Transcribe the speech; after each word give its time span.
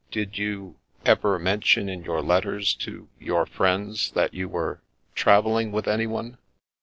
Did 0.09 0.35
you— 0.35 0.77
ever 1.05 1.37
mention 1.37 1.87
in 1.87 2.03
your 2.03 2.23
letters 2.23 2.73
to— 2.73 3.07
your 3.19 3.45
friends 3.45 4.09
that 4.13 4.33
you 4.33 4.49
were— 4.49 4.81
^travelling 5.15 5.69
with 5.69 5.87
anyone? 5.87 6.39